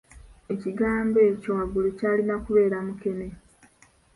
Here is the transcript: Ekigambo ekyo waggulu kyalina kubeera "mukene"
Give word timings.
Ekigambo 0.53 1.17
ekyo 1.29 1.49
waggulu 1.57 1.89
kyalina 1.97 2.35
kubeera 2.45 2.77
"mukene" 2.85 3.27